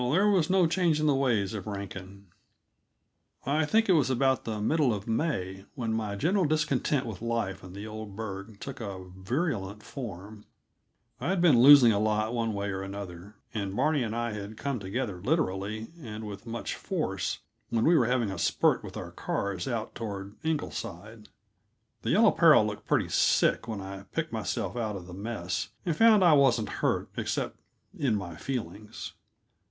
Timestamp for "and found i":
25.85-26.33